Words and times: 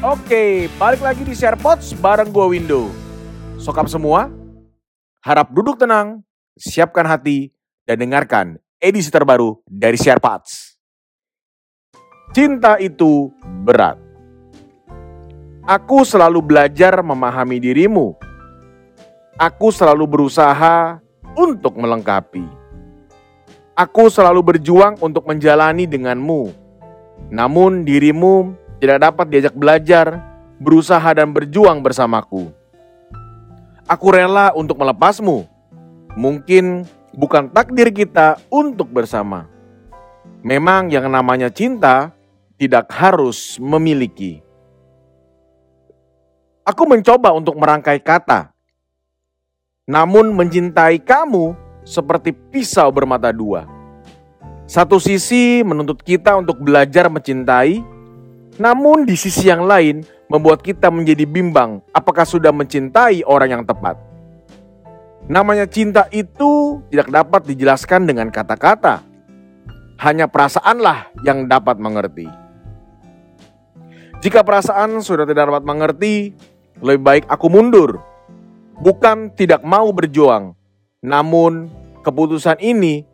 Oke, 0.00 0.72
balik 0.80 1.04
lagi 1.04 1.20
di 1.28 1.36
SharePods 1.36 1.92
bareng 2.00 2.32
gua 2.32 2.48
Window. 2.48 2.88
Sokap 3.60 3.84
semua, 3.84 4.32
harap 5.20 5.52
duduk 5.52 5.76
tenang, 5.76 6.24
siapkan 6.56 7.04
hati, 7.04 7.52
dan 7.84 8.00
dengarkan 8.00 8.56
edisi 8.80 9.12
terbaru 9.12 9.60
dari 9.68 10.00
SharePods. 10.00 10.80
Cinta 12.32 12.80
itu 12.80 13.28
berat. 13.60 14.00
Aku 15.68 16.00
selalu 16.08 16.48
belajar 16.48 17.04
memahami 17.04 17.60
dirimu. 17.60 18.16
Aku 19.36 19.68
selalu 19.68 20.08
berusaha 20.08 20.96
untuk 21.36 21.76
melengkapi. 21.76 22.48
Aku 23.76 24.08
selalu 24.08 24.56
berjuang 24.56 24.96
untuk 25.04 25.28
menjalani 25.28 25.84
denganmu. 25.84 26.56
Namun 27.28 27.84
dirimu 27.84 28.56
tidak 28.80 28.98
dapat 29.04 29.26
diajak 29.28 29.54
belajar, 29.54 30.06
berusaha 30.56 31.06
dan 31.12 31.30
berjuang 31.36 31.84
bersamaku. 31.84 32.48
Aku 33.84 34.06
rela 34.08 34.56
untuk 34.56 34.80
melepasmu. 34.80 35.44
Mungkin 36.16 36.88
bukan 37.12 37.52
takdir 37.52 37.92
kita 37.92 38.40
untuk 38.48 38.88
bersama. 38.88 39.46
Memang 40.40 40.88
yang 40.88 41.12
namanya 41.12 41.52
cinta 41.52 42.16
tidak 42.56 42.88
harus 42.96 43.60
memiliki. 43.60 44.40
Aku 46.64 46.88
mencoba 46.88 47.36
untuk 47.36 47.60
merangkai 47.60 48.00
kata. 48.00 48.52
Namun 49.90 50.32
mencintai 50.32 51.02
kamu 51.02 51.52
seperti 51.82 52.30
pisau 52.30 52.88
bermata 52.94 53.34
dua. 53.34 53.66
Satu 54.70 55.02
sisi 55.02 55.66
menuntut 55.66 55.98
kita 55.98 56.38
untuk 56.38 56.62
belajar 56.62 57.10
mencintai, 57.10 57.82
namun 58.56 59.06
di 59.06 59.14
sisi 59.14 59.46
yang 59.46 59.68
lain 59.68 60.02
membuat 60.30 60.62
kita 60.62 60.90
menjadi 60.90 61.26
bimbang 61.26 61.82
apakah 61.90 62.26
sudah 62.26 62.54
mencintai 62.54 63.26
orang 63.26 63.60
yang 63.60 63.64
tepat. 63.66 63.98
Namanya 65.30 65.66
cinta 65.70 66.10
itu 66.10 66.82
tidak 66.90 67.10
dapat 67.10 67.46
dijelaskan 67.46 68.06
dengan 68.08 68.34
kata-kata. 68.34 69.06
Hanya 70.00 70.26
perasaanlah 70.26 71.12
yang 71.22 71.44
dapat 71.44 71.76
mengerti. 71.76 72.24
Jika 74.24 74.40
perasaan 74.40 75.04
sudah 75.04 75.28
tidak 75.28 75.52
dapat 75.52 75.64
mengerti, 75.64 76.32
lebih 76.80 77.02
baik 77.04 77.24
aku 77.28 77.46
mundur. 77.52 78.00
Bukan 78.80 79.36
tidak 79.36 79.60
mau 79.60 79.92
berjuang, 79.92 80.56
namun 81.04 81.68
keputusan 82.00 82.56
ini 82.64 83.04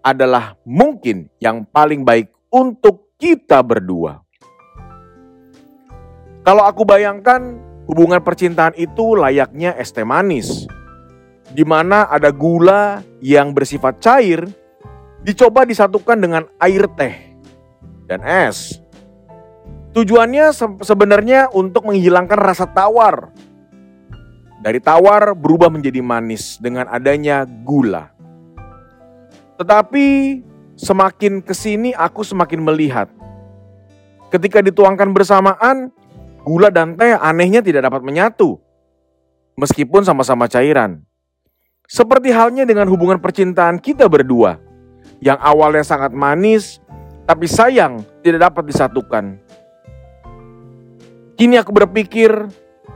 adalah 0.00 0.56
mungkin 0.64 1.28
yang 1.44 1.68
paling 1.68 2.08
baik 2.08 2.32
untuk 2.48 3.12
kita 3.20 3.60
berdua. 3.60 4.24
Kalau 6.40 6.64
aku 6.64 6.88
bayangkan 6.88 7.60
hubungan 7.84 8.24
percintaan 8.24 8.72
itu 8.80 9.12
layaknya 9.12 9.76
es 9.76 9.92
teh 9.92 10.06
manis. 10.08 10.64
Di 11.50 11.66
mana 11.66 12.06
ada 12.08 12.32
gula 12.32 13.04
yang 13.20 13.52
bersifat 13.52 14.00
cair 14.00 14.46
dicoba 15.20 15.68
disatukan 15.68 16.16
dengan 16.16 16.42
air 16.62 16.88
teh 16.96 17.14
dan 18.08 18.24
es. 18.24 18.80
Tujuannya 19.90 20.54
sebenarnya 20.80 21.50
untuk 21.50 21.90
menghilangkan 21.90 22.38
rasa 22.38 22.70
tawar. 22.70 23.34
Dari 24.62 24.78
tawar 24.78 25.34
berubah 25.34 25.66
menjadi 25.66 25.98
manis 25.98 26.56
dengan 26.62 26.86
adanya 26.86 27.42
gula. 27.44 28.12
Tetapi 29.58 30.06
semakin 30.78 31.42
ke 31.42 31.52
sini 31.52 31.90
aku 31.92 32.22
semakin 32.22 32.60
melihat. 32.62 33.10
Ketika 34.30 34.62
dituangkan 34.62 35.10
bersamaan, 35.10 35.90
Gula 36.50 36.66
dan 36.66 36.98
teh 36.98 37.14
anehnya 37.14 37.62
tidak 37.62 37.86
dapat 37.86 38.02
menyatu, 38.02 38.58
meskipun 39.54 40.02
sama-sama 40.02 40.50
cairan. 40.50 41.06
Seperti 41.86 42.34
halnya 42.34 42.66
dengan 42.66 42.90
hubungan 42.90 43.22
percintaan 43.22 43.78
kita 43.78 44.10
berdua, 44.10 44.58
yang 45.22 45.38
awalnya 45.38 45.86
sangat 45.86 46.10
manis, 46.10 46.82
tapi 47.22 47.46
sayang 47.46 48.02
tidak 48.26 48.50
dapat 48.50 48.66
disatukan. 48.66 49.38
Kini 51.38 51.54
aku 51.54 51.70
berpikir, 51.70 52.34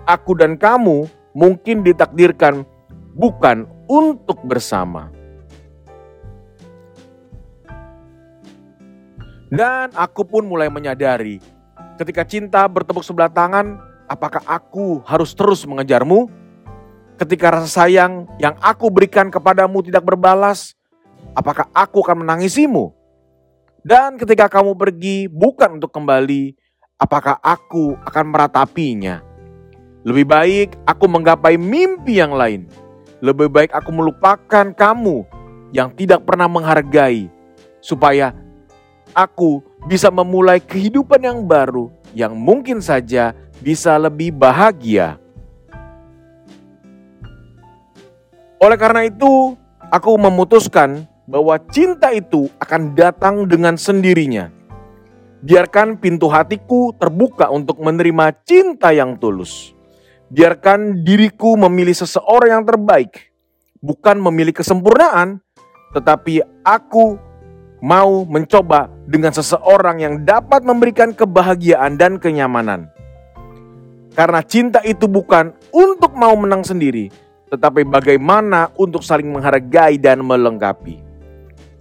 aku 0.03 0.35
dan 0.35 0.59
kamu 0.59 1.07
mungkin 1.31 1.87
ditakdirkan 1.87 2.67
bukan 3.15 3.71
untuk 3.87 4.43
bersama. 4.43 5.15
Dan 9.47 9.95
aku 9.95 10.27
pun 10.27 10.43
mulai 10.43 10.67
menyadari 10.67 11.54
Ketika 11.95 12.27
cinta 12.27 12.67
bertepuk 12.67 13.07
sebelah 13.07 13.31
tangan, 13.31 13.79
apakah 14.11 14.43
aku 14.51 14.99
harus 15.07 15.31
terus 15.31 15.63
mengejarmu? 15.63 16.27
Ketika 17.15 17.55
rasa 17.55 17.71
sayang 17.71 18.27
yang 18.43 18.59
aku 18.59 18.91
berikan 18.91 19.31
kepadamu 19.31 19.79
tidak 19.87 20.03
berbalas, 20.03 20.75
apakah 21.39 21.71
aku 21.71 22.03
akan 22.03 22.27
menangisimu? 22.27 22.91
Dan 23.87 24.19
ketika 24.19 24.51
kamu 24.51 24.75
pergi 24.75 25.31
bukan 25.31 25.79
untuk 25.79 25.95
kembali, 25.95 26.59
apakah 26.99 27.39
aku 27.39 27.95
akan 28.03 28.25
meratapinya? 28.27 29.23
Lebih 30.03 30.27
baik 30.27 30.69
aku 30.91 31.07
menggapai 31.07 31.55
mimpi 31.55 32.19
yang 32.19 32.35
lain. 32.35 32.67
Lebih 33.23 33.47
baik 33.55 33.71
aku 33.71 33.95
melupakan 33.95 34.67
kamu 34.75 35.23
yang 35.71 35.95
tidak 35.95 36.27
pernah 36.27 36.51
menghargai, 36.51 37.31
supaya 37.79 38.35
aku 39.15 39.63
bisa 39.87 40.11
memulai 40.11 40.59
kehidupan 40.59 41.23
yang 41.23 41.47
baru 41.47 41.89
yang 42.13 42.35
mungkin 42.35 42.83
saja 42.83 43.33
bisa 43.63 43.97
lebih 43.97 44.35
bahagia. 44.35 45.17
Oleh 48.59 48.79
karena 48.81 49.07
itu, 49.07 49.55
aku 49.89 50.11
memutuskan 50.19 51.07
bahwa 51.25 51.57
cinta 51.73 52.13
itu 52.13 52.49
akan 52.61 52.93
datang 52.97 53.45
dengan 53.45 53.77
sendirinya. 53.77 54.49
Biarkan 55.45 56.01
pintu 56.01 56.33
hatiku 56.33 56.97
terbuka 56.97 57.53
untuk 57.53 57.77
menerima 57.85 58.33
cinta 58.49 58.97
yang 58.97 59.21
tulus. 59.21 59.77
Biarkan 60.33 61.05
diriku 61.05 61.53
memilih 61.61 61.93
seseorang 61.93 62.61
yang 62.61 62.65
terbaik, 62.65 63.29
bukan 63.85 64.17
memilih 64.17 64.57
kesempurnaan, 64.57 65.45
tetapi 65.93 66.41
aku 66.65 67.21
mau 67.85 68.25
mencoba 68.25 68.89
dengan 69.05 69.29
seseorang 69.37 70.01
yang 70.01 70.15
dapat 70.25 70.65
memberikan 70.65 71.13
kebahagiaan 71.13 72.01
dan 72.01 72.17
kenyamanan. 72.17 72.89
Karena 74.17 74.41
cinta 74.41 74.81
itu 74.89 75.05
bukan 75.05 75.53
untuk 75.69 76.17
mau 76.17 76.33
menang 76.33 76.65
sendiri, 76.65 77.13
tetapi 77.53 77.85
bagaimana 77.85 78.73
untuk 78.81 79.05
saling 79.05 79.29
menghargai 79.29 80.01
dan 80.01 80.25
melengkapi. 80.25 80.97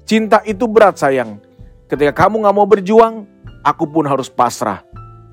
Cinta 0.03 0.43
itu 0.43 0.67
berat 0.67 0.99
sayang. 0.99 1.39
Ketika 1.87 2.27
kamu 2.27 2.43
gak 2.43 2.55
mau 2.57 2.67
berjuang, 2.67 3.23
aku 3.63 3.87
pun 3.87 4.03
harus 4.03 4.27
pasrah. 4.27 4.83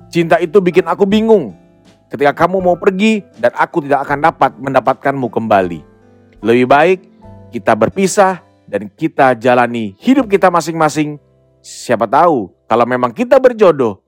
Cinta 0.07 0.39
itu 0.39 0.63
bikin 0.63 0.87
aku 0.87 1.03
bingung. 1.03 1.51
Ketika 2.07 2.47
kamu 2.47 2.63
mau 2.63 2.79
pergi 2.79 3.27
dan 3.43 3.51
aku 3.59 3.83
tidak 3.83 4.07
akan 4.07 4.19
dapat 4.23 4.51
mendapatkanmu 4.55 5.27
kembali. 5.27 5.79
Lebih 6.39 6.67
baik 6.67 6.99
kita 7.51 7.75
berpisah 7.75 8.50
dan 8.71 8.87
kita 8.87 9.35
jalani 9.35 9.99
hidup 9.99 10.31
kita 10.31 10.47
masing-masing. 10.47 11.19
Siapa 11.59 12.07
tahu 12.07 12.55
kalau 12.71 12.87
memang 12.87 13.11
kita 13.11 13.35
berjodoh, 13.35 13.99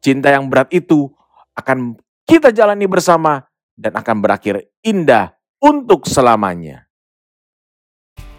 cinta 0.00 0.32
yang 0.32 0.48
berat 0.48 0.72
itu 0.72 1.12
akan 1.52 2.00
kita 2.24 2.48
jalani 2.48 2.88
bersama 2.88 3.44
dan 3.76 3.92
akan 3.92 4.16
berakhir 4.24 4.64
indah 4.80 5.36
untuk 5.60 6.08
selamanya. 6.08 6.88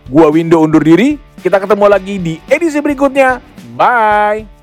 Gua 0.10 0.34
Window 0.34 0.66
undur 0.66 0.82
diri, 0.82 1.22
kita 1.46 1.62
ketemu 1.62 1.86
lagi 1.86 2.16
di 2.18 2.34
edisi 2.50 2.82
berikutnya. 2.82 3.38
Bye. 3.78 4.55